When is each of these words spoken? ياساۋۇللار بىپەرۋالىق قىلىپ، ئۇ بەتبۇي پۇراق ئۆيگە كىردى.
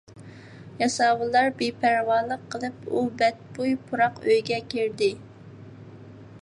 ياساۋۇللار 0.77 1.49
بىپەرۋالىق 1.59 2.47
قىلىپ، 2.55 2.89
ئۇ 2.95 3.05
بەتبۇي 3.21 3.77
پۇراق 3.91 4.19
ئۆيگە 4.27 4.61
كىردى. 4.75 5.13